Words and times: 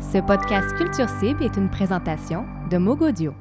Ce 0.00 0.18
podcast 0.18 0.74
Culture 0.76 1.08
Cible 1.20 1.42
est 1.42 1.56
une 1.56 1.70
présentation 1.70 2.44
de 2.70 2.78
Mogodio. 2.78 3.34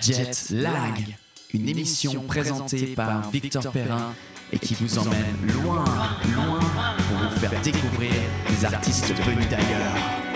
Jet 0.00 0.50
Lag, 0.50 1.16
une 1.52 1.68
émission 1.68 2.22
présentée 2.22 2.94
par 2.94 3.30
Victor 3.30 3.72
Perrin 3.72 4.14
et 4.52 4.58
qui 4.58 4.74
vous 4.74 4.98
emmène 4.98 5.36
loin, 5.62 5.84
loin 6.34 6.60
pour 7.08 7.18
vous 7.18 7.38
faire 7.38 7.60
découvrir 7.62 8.12
des 8.48 8.64
artistes 8.64 9.14
venus 9.24 9.48
d'ailleurs. 9.48 10.29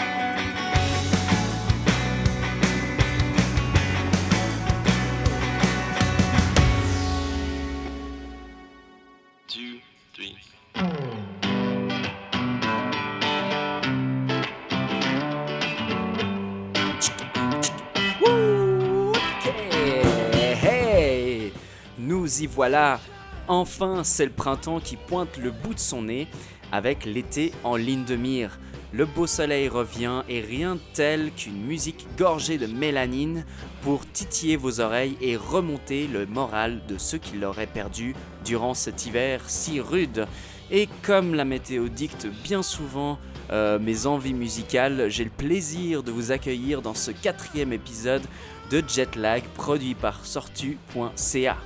Y 22.41 22.47
voilà 22.47 23.01
Enfin, 23.47 24.03
c'est 24.05 24.25
le 24.25 24.33
printemps 24.33 24.81
qui 24.81 24.97
pointe 24.97 25.37
le 25.37 25.51
bout 25.51 25.75
de 25.75 25.79
son 25.79 26.03
nez 26.03 26.27
avec 26.73 27.05
l'été 27.05 27.53
en 27.63 27.77
ligne 27.77 28.05
de 28.05 28.17
mire. 28.17 28.59
Le 28.93 29.05
beau 29.05 29.27
soleil 29.27 29.69
revient 29.69 30.23
et 30.29 30.41
rien 30.41 30.79
tel 30.95 31.31
qu'une 31.33 31.61
musique 31.61 32.07
gorgée 32.17 32.59
de 32.59 32.67
mélanine 32.67 33.45
pour 33.83 34.07
titiller 34.07 34.57
vos 34.57 34.81
oreilles 34.81 35.17
et 35.21 35.37
remonter 35.37 36.07
le 36.07 36.27
moral 36.27 36.81
de 36.87 36.97
ceux 36.97 37.19
qui 37.19 37.37
l'auraient 37.37 37.67
perdu 37.67 38.15
durant 38.45 38.73
cet 38.73 39.05
hiver 39.05 39.43
si 39.49 39.81
rude. 39.81 40.27
Et 40.71 40.89
comme 41.03 41.35
la 41.35 41.45
météo 41.45 41.89
dicte 41.89 42.29
bien 42.45 42.63
souvent 42.63 43.19
euh, 43.51 43.79
mes 43.79 44.07
envies 44.07 44.33
musicales, 44.33 45.07
j'ai 45.09 45.25
le 45.25 45.31
plaisir 45.31 46.03
de 46.03 46.11
vous 46.11 46.33
accueillir 46.33 46.81
dans 46.81 46.95
ce 46.95 47.11
quatrième 47.11 47.73
épisode 47.73 48.23
de 48.71 48.83
Jetlag 48.89 49.43
produit 49.55 49.95
par 49.95 50.25
sortu.ca. 50.25 51.57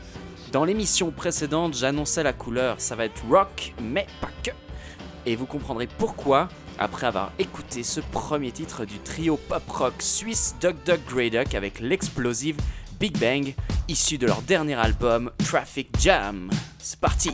Dans 0.52 0.64
l'émission 0.64 1.10
précédente, 1.10 1.76
j'annonçais 1.76 2.22
la 2.22 2.32
couleur, 2.32 2.80
ça 2.80 2.96
va 2.96 3.04
être 3.04 3.22
rock, 3.28 3.74
mais 3.82 4.06
pas 4.20 4.30
que. 4.42 4.50
Et 5.26 5.36
vous 5.36 5.44
comprendrez 5.44 5.86
pourquoi 5.86 6.48
après 6.78 7.06
avoir 7.06 7.32
écouté 7.38 7.82
ce 7.82 8.00
premier 8.00 8.50
titre 8.50 8.86
du 8.86 8.98
trio 8.98 9.36
pop-rock 9.36 9.94
suisse 9.98 10.54
Duck 10.60 10.76
Duck 10.86 11.00
Grey 11.06 11.28
Duck 11.28 11.54
avec 11.54 11.80
l'explosive 11.80 12.56
Big 12.98 13.18
Bang, 13.18 13.54
issu 13.88 14.16
de 14.16 14.26
leur 14.26 14.40
dernier 14.42 14.74
album 14.74 15.30
Traffic 15.44 15.90
Jam. 16.00 16.48
C'est 16.78 16.98
parti 16.98 17.30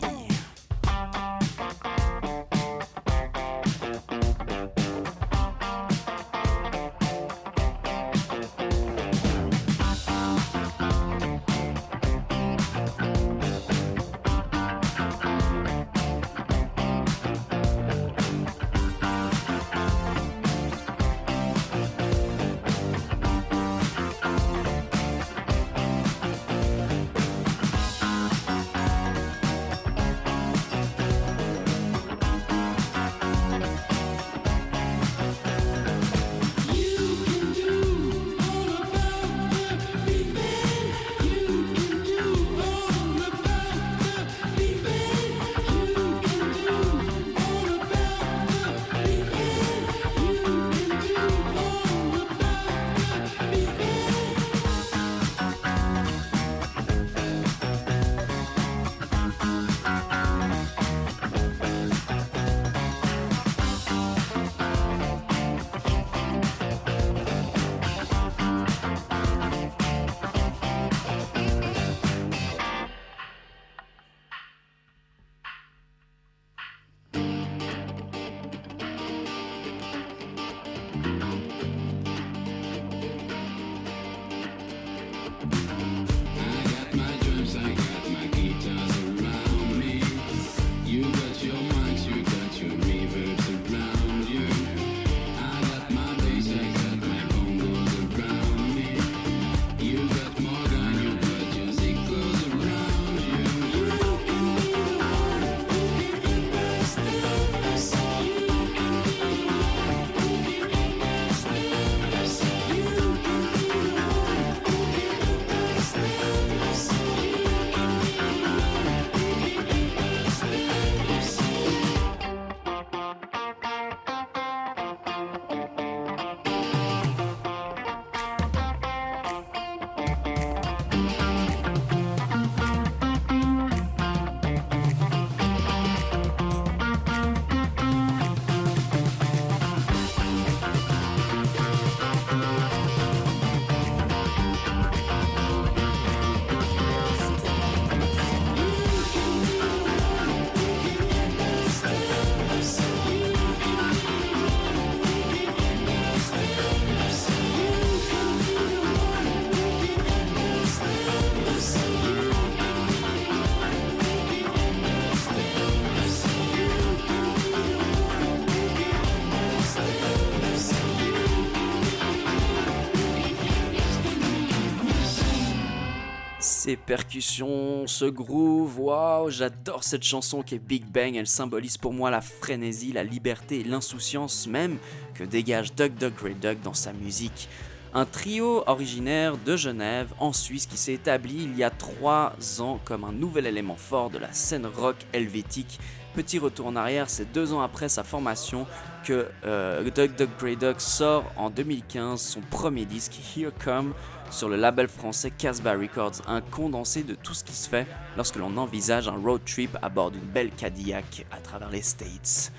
Ces 176.65 176.77
percussions, 176.77 177.87
ce 177.87 178.07
groove, 178.07 178.81
waouh, 178.81 179.29
j'adore 179.29 179.85
cette 179.85 180.03
chanson 180.03 180.41
qui 180.43 180.55
est 180.55 180.59
Big 180.59 180.87
Bang, 180.87 181.15
elle 181.15 181.27
symbolise 181.27 181.77
pour 181.77 181.93
moi 181.93 182.11
la 182.11 182.23
frénésie, 182.23 182.91
la 182.91 183.05
liberté 183.05 183.63
l'insouciance 183.63 184.47
même 184.47 184.79
que 185.13 185.25
dégage 185.25 185.75
Duck 185.75 185.93
Duck 185.97 186.15
Grey 186.15 186.33
Duck 186.33 186.63
dans 186.63 186.73
sa 186.73 186.95
musique. 186.95 187.51
Un 187.93 188.07
trio 188.07 188.65
originaire 188.67 189.37
de 189.37 189.59
Genève, 189.59 190.15
en 190.19 190.33
Suisse, 190.33 190.65
qui 190.65 190.79
s'est 190.79 190.95
établi 190.95 191.35
il 191.43 191.55
y 191.55 191.63
a 191.63 191.69
trois 191.69 192.33
ans 192.61 192.81
comme 192.87 193.05
un 193.05 193.13
nouvel 193.13 193.45
élément 193.45 193.77
fort 193.77 194.09
de 194.09 194.17
la 194.17 194.33
scène 194.33 194.65
rock 194.65 194.97
helvétique. 195.13 195.79
Petit 196.15 196.39
retour 196.39 196.69
en 196.69 196.77
arrière, 196.77 197.11
c'est 197.11 197.33
deux 197.33 197.53
ans 197.53 197.61
après 197.61 197.89
sa 197.89 198.05
formation 198.05 198.69
que 199.05 199.27
euh, 199.45 199.83
Duck 199.91 200.15
Duck 200.15 200.31
Grey 200.39 200.55
Duck 200.55 200.81
sort 200.81 201.25
en 201.37 201.51
2015 201.51 202.21
son 202.21 202.41
premier 202.41 202.85
disque 202.85 203.19
Here 203.37 203.51
Come 203.65 203.95
sur 204.31 204.49
le 204.49 204.55
label 204.55 204.87
français 204.87 205.33
Casbah 205.33 205.75
Records, 205.75 206.23
un 206.29 206.41
condensé 206.41 207.03
de 207.03 207.17
tout 207.17 207.35
ce 207.35 207.43
qui 207.43 207.55
se 207.55 207.69
fait 207.69 207.89
lorsque 208.17 208.37
l'on 208.37 208.57
envisage 208.59 209.09
un 209.09 209.17
road 209.17 209.41
trip 209.45 209.77
à 209.83 209.89
bord 209.89 210.13
d'une 210.13 210.21
belle 210.21 210.53
Cadillac 210.53 211.27
à 211.33 211.39
travers 211.39 211.71
les 211.71 211.83
States. 211.83 212.53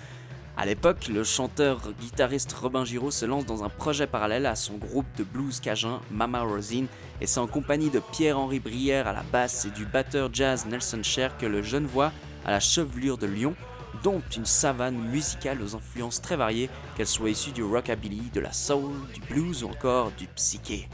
À 0.58 0.66
l'époque, 0.66 1.08
le 1.08 1.24
chanteur-guitariste 1.24 2.52
Robin 2.54 2.84
Giraud 2.86 3.12
se 3.12 3.26
lance 3.26 3.46
dans 3.46 3.64
un 3.64 3.70
projet 3.70 4.08
parallèle 4.08 4.46
à 4.46 4.56
son 4.56 4.76
groupe 4.76 5.06
de 5.18 5.24
blues 5.24 5.62
cajun 5.62 6.02
Mama 6.12 6.42
Rosine 6.42 6.88
et 7.20 7.28
c'est 7.28 7.40
en 7.40 7.48
compagnie 7.48 7.90
de 7.90 8.00
Pierre-Henri 8.00 8.60
Brière 8.60 9.08
à 9.08 9.14
la 9.14 9.24
basse 9.24 9.66
et 9.66 9.72
du 9.72 9.86
batteur 9.86 10.30
jazz 10.32 10.66
Nelson 10.66 11.04
Cher 11.04 11.38
que 11.38 11.46
le 11.46 11.62
jeune 11.62 11.86
voix 11.86 12.12
à 12.46 12.52
la 12.52 12.60
chevelure 12.60 13.18
de 13.18 13.28
lion 13.28 13.56
dompte 14.04 14.36
une 14.36 14.46
savane 14.46 14.98
musicale 14.98 15.62
aux 15.62 15.76
influences 15.76 16.22
très 16.22 16.36
variées, 16.36 16.70
qu'elles 16.96 17.08
soient 17.08 17.30
issues 17.30 17.52
du 17.52 17.64
rockabilly, 17.64 18.30
de 18.34 18.40
la 18.40 18.52
soul, 18.52 18.94
du 19.14 19.22
blues 19.22 19.64
ou 19.64 19.70
encore 19.70 20.12
du 20.12 20.28
psyché. 20.28 20.88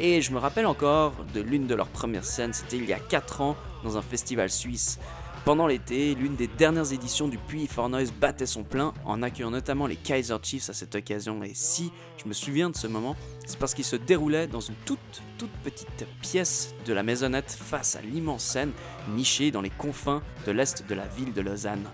Et 0.00 0.22
je 0.22 0.32
me 0.32 0.38
rappelle 0.38 0.66
encore 0.66 1.12
de 1.34 1.40
l'une 1.40 1.66
de 1.66 1.74
leurs 1.74 1.88
premières 1.88 2.24
scènes, 2.24 2.52
c'était 2.52 2.76
il 2.76 2.86
y 2.86 2.92
a 2.92 2.98
4 2.98 3.40
ans 3.40 3.56
dans 3.82 3.96
un 3.96 4.02
festival 4.02 4.50
suisse. 4.50 4.98
Pendant 5.44 5.66
l'été, 5.66 6.14
l'une 6.14 6.36
des 6.36 6.46
dernières 6.46 6.92
éditions 6.92 7.26
du 7.26 7.38
Puy 7.38 7.66
Fornoise 7.66 8.12
battait 8.12 8.46
son 8.46 8.64
plein 8.64 8.92
en 9.04 9.22
accueillant 9.22 9.50
notamment 9.50 9.86
les 9.86 9.96
Kaiser 9.96 10.36
Chiefs 10.42 10.68
à 10.68 10.74
cette 10.74 10.94
occasion. 10.94 11.42
Et 11.42 11.52
si 11.54 11.90
je 12.22 12.28
me 12.28 12.34
souviens 12.34 12.68
de 12.68 12.76
ce 12.76 12.86
moment, 12.86 13.16
c'est 13.46 13.58
parce 13.58 13.72
qu'il 13.72 13.84
se 13.84 13.96
déroulait 13.96 14.46
dans 14.46 14.60
une 14.60 14.74
toute 14.84 14.98
toute 15.38 15.50
petite 15.62 16.06
pièce 16.20 16.74
de 16.84 16.92
la 16.92 17.02
maisonnette 17.02 17.50
face 17.50 17.96
à 17.96 18.02
l'immense 18.02 18.44
scène 18.44 18.72
nichée 19.08 19.50
dans 19.50 19.62
les 19.62 19.70
confins 19.70 20.22
de 20.46 20.52
l'est 20.52 20.86
de 20.86 20.94
la 20.94 21.06
ville 21.06 21.32
de 21.32 21.40
Lausanne. 21.40 21.88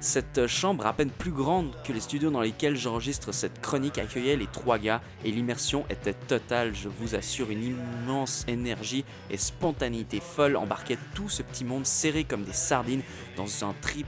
Cette 0.00 0.46
chambre 0.46 0.86
à 0.86 0.94
peine 0.94 1.10
plus 1.10 1.30
grande 1.30 1.74
que 1.84 1.92
les 1.92 2.00
studios 2.00 2.30
dans 2.30 2.40
lesquels 2.40 2.74
j'enregistre 2.74 3.32
cette 3.32 3.60
chronique 3.60 3.98
accueillait 3.98 4.36
les 4.36 4.46
trois 4.46 4.78
gars 4.78 5.02
et 5.26 5.30
l'immersion 5.30 5.84
était 5.90 6.14
totale, 6.14 6.74
je 6.74 6.88
vous 6.88 7.14
assure, 7.14 7.50
une 7.50 7.62
immense 7.62 8.46
énergie 8.48 9.04
et 9.30 9.36
spontanéité 9.36 10.20
folle 10.20 10.56
embarquait 10.56 10.96
tout 11.14 11.28
ce 11.28 11.42
petit 11.42 11.64
monde 11.64 11.84
serré 11.84 12.24
comme 12.24 12.44
des 12.44 12.54
sardines 12.54 13.02
dans 13.36 13.62
un 13.62 13.74
trip 13.82 14.06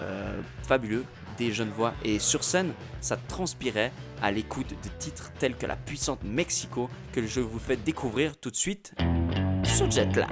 euh, 0.00 0.40
fabuleux 0.66 1.04
des 1.38 1.52
jeunes 1.52 1.70
voix 1.70 1.94
et 2.04 2.18
sur 2.18 2.42
scène 2.42 2.72
ça 3.00 3.16
transpirait 3.16 3.92
à 4.20 4.32
l'écoute 4.32 4.70
de 4.70 4.88
titres 4.98 5.30
tels 5.38 5.56
que 5.56 5.66
la 5.66 5.76
puissante 5.76 6.24
Mexico 6.24 6.90
que 7.12 7.24
je 7.24 7.38
vous 7.38 7.60
fais 7.60 7.76
découvrir 7.76 8.36
tout 8.36 8.50
de 8.50 8.56
suite 8.56 8.92
sur 9.62 9.88
Jetlag. 9.88 10.26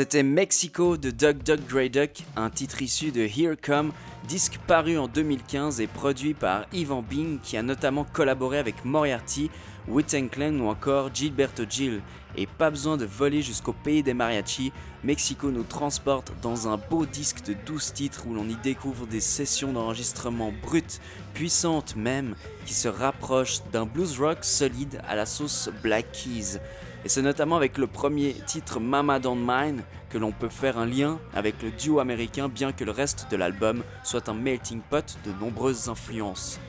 C'était 0.00 0.22
Mexico 0.22 0.96
de 0.96 1.10
Doug 1.10 1.42
Doug 1.42 1.60
Grey 1.68 1.90
Duck, 1.90 2.24
un 2.34 2.48
titre 2.48 2.80
issu 2.80 3.10
de 3.10 3.20
Here 3.20 3.54
Come, 3.54 3.92
disque 4.26 4.58
paru 4.66 4.96
en 4.96 5.08
2015 5.08 5.82
et 5.82 5.86
produit 5.88 6.32
par 6.32 6.64
Ivan 6.72 7.02
Bing 7.02 7.38
qui 7.38 7.58
a 7.58 7.62
notamment 7.62 8.04
collaboré 8.04 8.56
avec 8.56 8.86
Moriarty, 8.86 9.50
Witten 9.88 10.30
Clan 10.30 10.58
ou 10.58 10.68
encore 10.68 11.14
Gilberto 11.14 11.64
Gil. 11.68 12.00
Et 12.34 12.46
pas 12.46 12.70
besoin 12.70 12.96
de 12.96 13.04
voler 13.04 13.42
jusqu'au 13.42 13.74
pays 13.74 14.02
des 14.02 14.14
mariachis, 14.14 14.72
Mexico 15.04 15.50
nous 15.50 15.64
transporte 15.64 16.32
dans 16.40 16.66
un 16.66 16.78
beau 16.78 17.04
disque 17.04 17.44
de 17.44 17.54
12 17.66 17.92
titres 17.92 18.26
où 18.26 18.32
l'on 18.32 18.48
y 18.48 18.56
découvre 18.56 19.06
des 19.06 19.20
sessions 19.20 19.74
d'enregistrement 19.74 20.50
brutes, 20.62 20.98
puissantes 21.34 21.94
même, 21.94 22.36
qui 22.64 22.72
se 22.72 22.88
rapprochent 22.88 23.60
d'un 23.70 23.84
blues 23.84 24.18
rock 24.18 24.38
solide 24.44 25.02
à 25.06 25.14
la 25.14 25.26
sauce 25.26 25.68
Black 25.82 26.10
Keys. 26.12 26.58
Et 27.04 27.08
c'est 27.08 27.22
notamment 27.22 27.56
avec 27.56 27.78
le 27.78 27.86
premier 27.86 28.34
titre 28.34 28.78
Mama 28.78 29.18
Don't 29.18 29.42
Mine 29.42 29.84
que 30.10 30.18
l'on 30.18 30.32
peut 30.32 30.50
faire 30.50 30.76
un 30.76 30.84
lien 30.84 31.18
avec 31.34 31.62
le 31.62 31.70
duo 31.70 31.98
américain 31.98 32.48
bien 32.48 32.72
que 32.72 32.84
le 32.84 32.90
reste 32.90 33.26
de 33.30 33.36
l'album 33.36 33.82
soit 34.04 34.28
un 34.28 34.34
melting 34.34 34.80
pot 34.80 35.18
de 35.24 35.32
nombreuses 35.40 35.88
influences. 35.88 36.60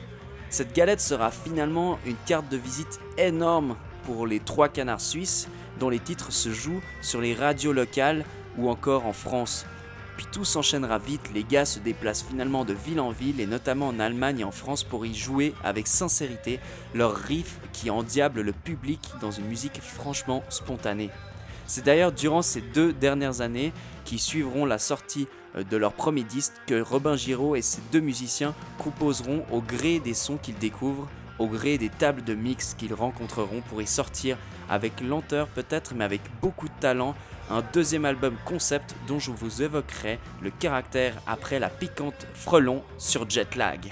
Cette 0.48 0.74
galette 0.74 1.00
sera 1.00 1.30
finalement 1.30 1.98
une 2.06 2.16
carte 2.26 2.48
de 2.50 2.56
visite 2.56 2.98
énorme 3.18 3.76
pour 4.04 4.26
les 4.26 4.40
trois 4.40 4.68
canards 4.68 5.00
suisses 5.00 5.48
dont 5.78 5.90
les 5.90 5.98
titres 5.98 6.32
se 6.32 6.50
jouent 6.50 6.82
sur 7.02 7.20
les 7.20 7.34
radios 7.34 7.72
locales 7.72 8.24
ou 8.56 8.70
encore 8.70 9.06
en 9.06 9.12
France. 9.12 9.66
Puis 10.16 10.26
tout 10.30 10.44
s'enchaînera 10.44 10.98
vite, 10.98 11.30
les 11.34 11.44
gars 11.44 11.64
se 11.64 11.78
déplacent 11.78 12.22
finalement 12.22 12.64
de 12.64 12.74
ville 12.74 13.00
en 13.00 13.10
ville 13.10 13.40
et 13.40 13.46
notamment 13.46 13.88
en 13.88 13.98
Allemagne 13.98 14.40
et 14.40 14.44
en 14.44 14.52
France 14.52 14.84
pour 14.84 15.06
y 15.06 15.14
jouer 15.14 15.54
avec 15.64 15.86
sincérité 15.86 16.60
leurs 16.94 17.14
riffs 17.14 17.58
qui 17.72 17.90
endiablent 17.90 18.42
le 18.42 18.52
public 18.52 19.00
dans 19.20 19.30
une 19.30 19.46
musique 19.46 19.80
franchement 19.80 20.42
spontanée. 20.48 21.10
C'est 21.66 21.84
d'ailleurs 21.84 22.12
durant 22.12 22.42
ces 22.42 22.60
deux 22.60 22.92
dernières 22.92 23.40
années 23.40 23.72
qui 24.04 24.18
suivront 24.18 24.66
la 24.66 24.78
sortie 24.78 25.26
euh, 25.56 25.64
de 25.64 25.76
leur 25.76 25.92
premier 25.92 26.24
disque 26.24 26.52
que 26.66 26.80
Robin 26.80 27.16
Giraud 27.16 27.56
et 27.56 27.62
ses 27.62 27.80
deux 27.92 28.00
musiciens 28.00 28.54
composeront 28.78 29.44
au 29.50 29.60
gré 29.60 29.98
des 29.98 30.14
sons 30.14 30.36
qu'ils 30.36 30.58
découvrent, 30.58 31.08
au 31.38 31.46
gré 31.46 31.78
des 31.78 31.88
tables 31.88 32.24
de 32.24 32.34
mix 32.34 32.74
qu'ils 32.74 32.94
rencontreront 32.94 33.62
pour 33.62 33.80
y 33.80 33.86
sortir 33.86 34.36
avec 34.68 35.00
lenteur 35.00 35.48
peut-être 35.48 35.94
mais 35.94 36.04
avec 36.04 36.20
beaucoup 36.40 36.68
de 36.68 36.74
talent 36.80 37.14
un 37.52 37.62
deuxième 37.74 38.06
album 38.06 38.34
concept 38.46 38.94
dont 39.06 39.18
je 39.18 39.30
vous 39.30 39.62
évoquerai 39.62 40.18
le 40.40 40.50
caractère 40.50 41.14
après 41.26 41.58
la 41.58 41.68
piquante 41.68 42.26
frelon 42.34 42.82
sur 42.96 43.28
Jetlag. 43.28 43.90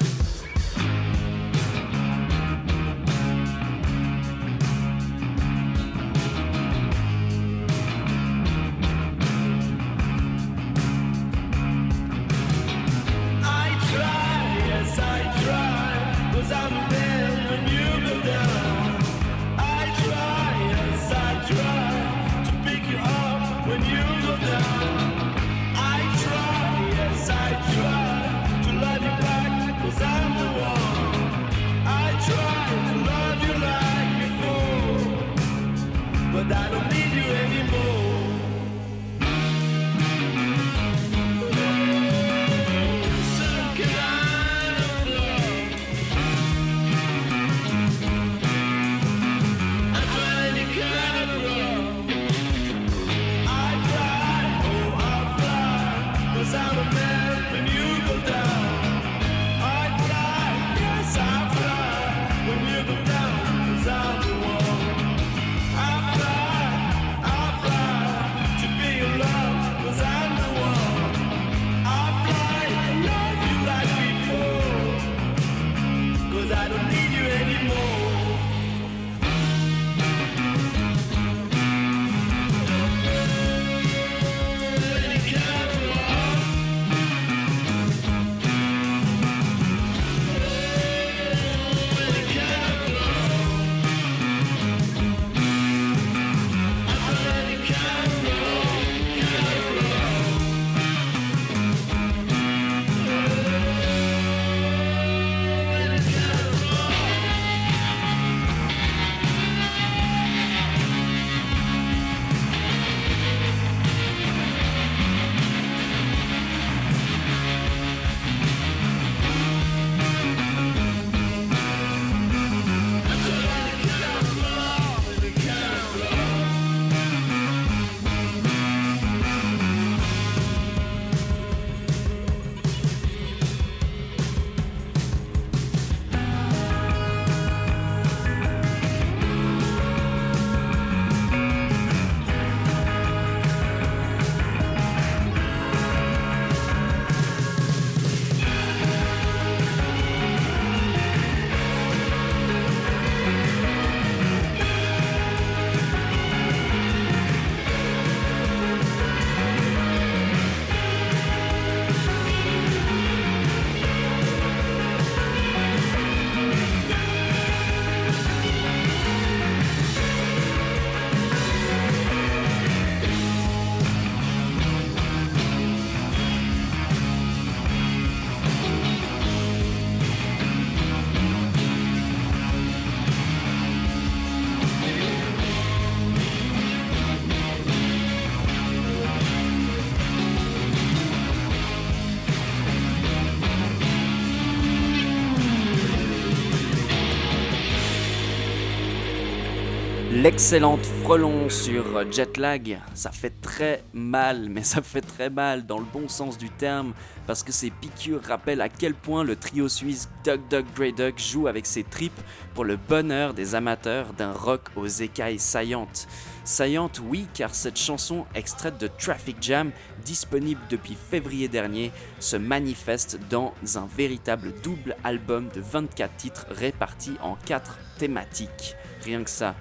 L'excellente 200.31 200.87
frelon 201.03 201.51
sur 201.51 202.09
Jetlag, 202.13 202.79
ça 202.95 203.11
fait 203.11 203.33
très 203.43 203.83
mal, 203.93 204.49
mais 204.49 204.63
ça 204.63 204.81
fait 204.81 205.01
très 205.01 205.29
mal 205.29 205.67
dans 205.67 205.79
le 205.81 205.85
bon 205.85 206.09
sens 206.09 206.39
du 206.39 206.49
terme, 206.49 206.93
parce 207.27 207.43
que 207.43 207.51
ces 207.51 207.71
piqûres 207.71 208.23
rappellent 208.23 208.61
à 208.61 208.69
quel 208.69 208.95
point 208.95 209.25
le 209.25 209.35
trio 209.35 209.69
suisse 209.69 210.09
Duck 210.23 210.41
Duck 210.49 210.67
Grey 210.77 210.93
Duck 210.93 211.19
joue 211.19 211.49
avec 211.49 211.67
ses 211.67 211.83
tripes 211.83 212.21
pour 212.55 212.65
le 212.65 212.77
bonheur 212.77 213.35
des 213.35 213.57
amateurs 213.57 214.13
d'un 214.13 214.31
rock 214.33 214.69
aux 214.77 214.87
écailles 214.87 215.41
saillantes. 215.41 216.07
Saillante, 216.45 217.03
oui, 217.05 217.27
car 217.35 217.53
cette 217.53 217.79
chanson, 217.79 218.25
extraite 218.37 218.79
de 218.79 218.87
Traffic 218.87 219.39
Jam, 219.41 219.73
disponible 220.05 220.61
depuis 220.71 220.97
février 221.11 221.49
dernier, 221.49 221.91
se 222.21 222.37
manifeste 222.37 223.19
dans 223.31 223.53
un 223.75 223.89
véritable 223.97 224.53
double 224.63 224.95
album 225.03 225.49
de 225.53 225.61
24 225.61 226.17
titres 226.17 226.47
répartis 226.51 227.17
en 227.21 227.35
4 227.47 227.81
thématiques. 227.99 228.77
Rien 229.05 229.25
que 229.25 229.31
ça. 229.31 229.57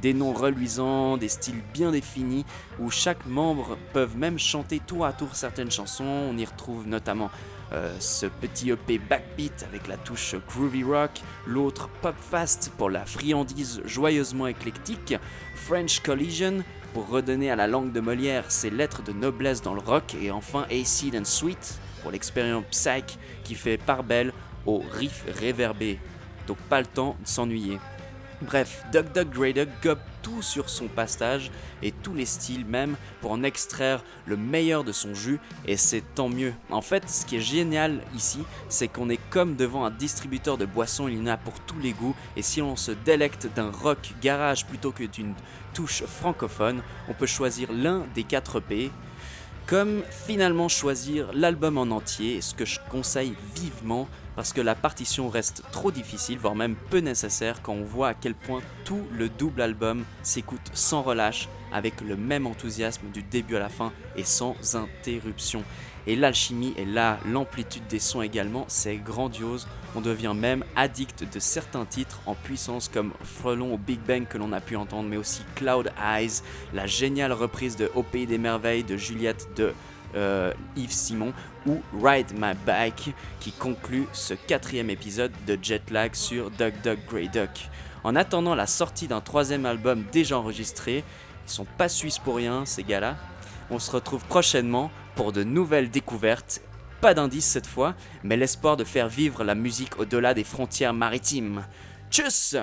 Des 0.00 0.14
noms 0.14 0.32
reluisants, 0.32 1.16
des 1.16 1.28
styles 1.28 1.62
bien 1.72 1.90
définis, 1.90 2.44
où 2.78 2.90
chaque 2.90 3.26
membre 3.26 3.76
peuvent 3.92 4.16
même 4.16 4.38
chanter 4.38 4.78
tour 4.78 5.04
à 5.04 5.12
tour 5.12 5.34
certaines 5.34 5.70
chansons. 5.70 6.04
On 6.04 6.36
y 6.36 6.44
retrouve 6.44 6.86
notamment 6.86 7.30
euh, 7.72 7.94
ce 8.00 8.26
petit 8.26 8.70
EP 8.70 8.98
backbeat 8.98 9.64
avec 9.68 9.88
la 9.88 9.98
touche 9.98 10.36
groovy 10.48 10.84
rock, 10.84 11.20
l'autre 11.46 11.88
pop 12.00 12.14
fast 12.18 12.72
pour 12.78 12.88
la 12.88 13.04
friandise 13.04 13.82
joyeusement 13.84 14.46
éclectique, 14.46 15.14
French 15.54 16.00
Collision 16.00 16.64
pour 16.94 17.08
redonner 17.08 17.50
à 17.50 17.56
la 17.56 17.66
langue 17.66 17.92
de 17.92 18.00
Molière 18.00 18.50
ses 18.50 18.70
lettres 18.70 19.02
de 19.02 19.12
noblesse 19.12 19.60
dans 19.60 19.74
le 19.74 19.80
rock, 19.80 20.16
et 20.20 20.30
enfin 20.30 20.66
Acid 20.70 21.14
and 21.14 21.26
Sweet 21.26 21.78
pour 22.02 22.10
l'expérience 22.10 22.64
psych 22.70 23.18
qui 23.44 23.54
fait 23.54 23.76
part 23.76 24.02
belle 24.02 24.32
au 24.64 24.82
riff 24.90 25.24
réverbé. 25.38 25.98
Donc 26.46 26.56
pas 26.70 26.80
le 26.80 26.86
temps 26.86 27.16
de 27.20 27.28
s'ennuyer. 27.28 27.78
Bref, 28.40 28.84
Duck 28.92 29.08
gobe 29.82 29.98
tout 30.22 30.42
sur 30.42 30.70
son 30.70 30.86
passage 30.86 31.50
et 31.82 31.90
tous 31.90 32.14
les 32.14 32.24
styles 32.24 32.64
même 32.64 32.96
pour 33.20 33.32
en 33.32 33.42
extraire 33.42 34.04
le 34.26 34.36
meilleur 34.36 34.84
de 34.84 34.92
son 34.92 35.12
jus 35.12 35.40
et 35.66 35.76
c'est 35.76 36.02
tant 36.14 36.28
mieux. 36.28 36.54
En 36.70 36.80
fait, 36.80 37.08
ce 37.10 37.26
qui 37.26 37.36
est 37.36 37.40
génial 37.40 38.00
ici, 38.14 38.38
c'est 38.68 38.86
qu'on 38.86 39.10
est 39.10 39.20
comme 39.30 39.56
devant 39.56 39.84
un 39.84 39.90
distributeur 39.90 40.56
de 40.56 40.66
boissons, 40.66 41.08
il 41.08 41.18
y 41.18 41.20
en 41.20 41.26
a 41.26 41.36
pour 41.36 41.58
tous 41.60 41.80
les 41.80 41.92
goûts 41.92 42.14
et 42.36 42.42
si 42.42 42.62
on 42.62 42.76
se 42.76 42.92
délecte 42.92 43.48
d'un 43.56 43.72
rock 43.72 44.12
garage 44.22 44.66
plutôt 44.66 44.92
que 44.92 45.04
d'une 45.04 45.34
touche 45.74 46.04
francophone, 46.04 46.82
on 47.08 47.14
peut 47.14 47.26
choisir 47.26 47.72
l'un 47.72 48.04
des 48.14 48.22
4 48.22 48.60
P 48.60 48.92
comme 49.66 50.02
finalement 50.26 50.68
choisir 50.68 51.30
l'album 51.34 51.76
en 51.76 51.94
entier, 51.94 52.40
ce 52.40 52.54
que 52.54 52.64
je 52.64 52.78
conseille 52.88 53.34
vivement 53.54 54.08
parce 54.38 54.52
que 54.52 54.60
la 54.60 54.76
partition 54.76 55.28
reste 55.28 55.64
trop 55.72 55.90
difficile, 55.90 56.38
voire 56.38 56.54
même 56.54 56.76
peu 56.76 56.98
nécessaire 56.98 57.60
quand 57.60 57.72
on 57.72 57.82
voit 57.82 58.10
à 58.10 58.14
quel 58.14 58.36
point 58.36 58.60
tout 58.84 59.02
le 59.12 59.28
double 59.28 59.60
album 59.60 60.04
s'écoute 60.22 60.60
sans 60.72 61.02
relâche, 61.02 61.48
avec 61.72 62.00
le 62.02 62.16
même 62.16 62.46
enthousiasme 62.46 63.08
du 63.12 63.24
début 63.24 63.56
à 63.56 63.58
la 63.58 63.68
fin 63.68 63.92
et 64.14 64.22
sans 64.22 64.54
interruption. 64.76 65.64
Et 66.06 66.14
l'alchimie 66.14 66.72
est 66.78 66.84
là, 66.84 67.18
l'amplitude 67.26 67.88
des 67.88 67.98
sons 67.98 68.22
également, 68.22 68.64
c'est 68.68 68.98
grandiose. 68.98 69.66
On 69.96 70.00
devient 70.00 70.34
même 70.36 70.64
addict 70.76 71.24
de 71.34 71.40
certains 71.40 71.84
titres 71.84 72.20
en 72.24 72.36
puissance 72.36 72.88
comme 72.88 73.14
Frelon 73.24 73.74
au 73.74 73.76
Big 73.76 73.98
Bang 73.98 74.28
que 74.28 74.38
l'on 74.38 74.52
a 74.52 74.60
pu 74.60 74.76
entendre, 74.76 75.08
mais 75.08 75.16
aussi 75.16 75.42
Cloud 75.56 75.90
Eyes, 76.00 76.42
la 76.72 76.86
géniale 76.86 77.32
reprise 77.32 77.74
de 77.74 77.90
Au 77.96 78.04
Pays 78.04 78.28
des 78.28 78.38
Merveilles 78.38 78.84
de 78.84 78.96
Juliette 78.96 79.48
de 79.56 79.74
euh, 80.14 80.52
Yves 80.76 80.92
Simon 80.92 81.32
ou 81.66 81.80
Ride 82.02 82.32
My 82.34 82.54
Bike 82.66 83.14
qui 83.40 83.52
conclut 83.52 84.06
ce 84.12 84.34
quatrième 84.34 84.90
épisode 84.90 85.32
de 85.46 85.58
Jetlag 85.60 86.14
sur 86.14 86.50
Duck 86.50 86.74
Duck 86.82 86.98
Grey 87.08 87.28
Duck. 87.28 87.68
En 88.04 88.16
attendant 88.16 88.54
la 88.54 88.66
sortie 88.66 89.08
d'un 89.08 89.20
troisième 89.20 89.66
album 89.66 90.04
déjà 90.12 90.38
enregistré, 90.38 91.04
ils 91.46 91.50
sont 91.50 91.66
pas 91.76 91.88
suisses 91.88 92.18
pour 92.18 92.36
rien 92.36 92.64
ces 92.64 92.84
gars-là. 92.84 93.16
On 93.70 93.78
se 93.78 93.90
retrouve 93.90 94.24
prochainement 94.24 94.90
pour 95.14 95.32
de 95.32 95.44
nouvelles 95.44 95.90
découvertes. 95.90 96.60
Pas 97.00 97.14
d'indices 97.14 97.46
cette 97.46 97.66
fois, 97.66 97.94
mais 98.22 98.36
l'espoir 98.36 98.76
de 98.76 98.84
faire 98.84 99.08
vivre 99.08 99.44
la 99.44 99.54
musique 99.54 99.98
au-delà 99.98 100.34
des 100.34 100.44
frontières 100.44 100.94
maritimes. 100.94 101.64
Tchuss 102.10 102.56